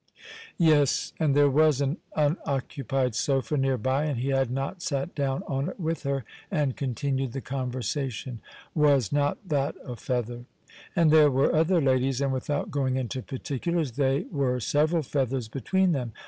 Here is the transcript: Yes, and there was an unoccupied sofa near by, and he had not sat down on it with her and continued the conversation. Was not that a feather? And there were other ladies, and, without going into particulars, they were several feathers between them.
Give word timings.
Yes, 0.57 1.13
and 1.19 1.35
there 1.35 1.47
was 1.51 1.79
an 1.79 1.97
unoccupied 2.15 3.13
sofa 3.13 3.55
near 3.55 3.77
by, 3.77 4.05
and 4.05 4.17
he 4.17 4.29
had 4.29 4.49
not 4.49 4.81
sat 4.81 5.13
down 5.13 5.43
on 5.43 5.69
it 5.69 5.79
with 5.79 6.01
her 6.01 6.25
and 6.49 6.75
continued 6.75 7.33
the 7.33 7.39
conversation. 7.41 8.39
Was 8.73 9.11
not 9.11 9.37
that 9.47 9.75
a 9.85 9.95
feather? 9.95 10.45
And 10.95 11.11
there 11.11 11.29
were 11.29 11.53
other 11.53 11.79
ladies, 11.79 12.19
and, 12.19 12.33
without 12.33 12.71
going 12.71 12.95
into 12.95 13.21
particulars, 13.21 13.91
they 13.91 14.23
were 14.31 14.59
several 14.59 15.03
feathers 15.03 15.47
between 15.47 15.91
them. 15.91 16.13